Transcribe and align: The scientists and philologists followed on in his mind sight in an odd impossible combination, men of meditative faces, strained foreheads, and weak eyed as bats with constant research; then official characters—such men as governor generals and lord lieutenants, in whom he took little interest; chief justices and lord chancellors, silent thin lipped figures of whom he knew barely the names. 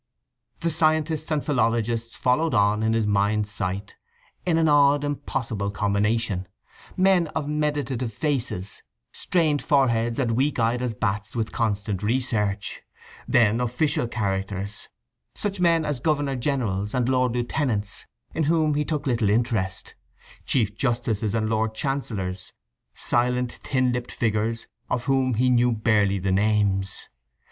The 0.61 0.71
scientists 0.71 1.29
and 1.29 1.45
philologists 1.45 2.17
followed 2.17 2.55
on 2.55 2.81
in 2.81 2.93
his 2.93 3.05
mind 3.05 3.47
sight 3.47 3.97
in 4.47 4.57
an 4.57 4.67
odd 4.67 5.03
impossible 5.03 5.69
combination, 5.69 6.47
men 6.97 7.27
of 7.35 7.47
meditative 7.47 8.11
faces, 8.11 8.81
strained 9.11 9.61
foreheads, 9.61 10.17
and 10.17 10.31
weak 10.31 10.57
eyed 10.57 10.81
as 10.81 10.95
bats 10.95 11.35
with 11.35 11.51
constant 11.51 12.01
research; 12.01 12.81
then 13.27 13.61
official 13.61 14.07
characters—such 14.07 15.59
men 15.59 15.85
as 15.85 15.99
governor 15.99 16.35
generals 16.35 16.95
and 16.95 17.07
lord 17.07 17.33
lieutenants, 17.33 18.07
in 18.33 18.45
whom 18.45 18.73
he 18.73 18.83
took 18.83 19.05
little 19.05 19.29
interest; 19.29 19.93
chief 20.47 20.75
justices 20.75 21.35
and 21.35 21.47
lord 21.47 21.75
chancellors, 21.75 22.53
silent 22.95 23.59
thin 23.61 23.91
lipped 23.93 24.11
figures 24.11 24.65
of 24.89 25.03
whom 25.03 25.35
he 25.35 25.47
knew 25.47 25.71
barely 25.71 26.17
the 26.17 26.31
names. 26.31 27.07